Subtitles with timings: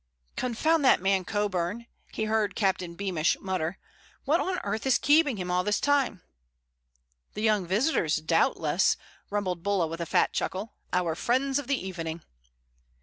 [0.35, 3.77] "Confound that man Coburn," he heard Captain Beamish mutter.
[4.25, 6.23] "What on earth is keeping him all this time?"
[7.35, 8.97] "The young visitors, doubtless,"
[9.29, 12.23] rumbled Bulla with a fat chuckle, "our friends of the evening."